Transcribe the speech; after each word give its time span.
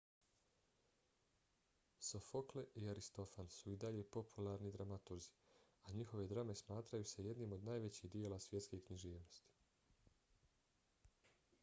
sofokle 2.07 2.63
i 2.83 2.87
aristofan 2.93 3.49
su 3.57 3.71
i 3.73 3.75
dalje 3.83 4.05
popularni 4.15 4.71
dramaturzi 4.77 5.29
a 5.83 5.93
njihove 5.99 6.27
drame 6.33 6.55
smatraju 6.65 7.09
se 7.11 7.25
jednim 7.27 7.53
od 7.59 7.69
najvećih 7.71 8.11
djela 8.15 8.39
svjetske 8.47 8.79
književnosti 8.87 9.51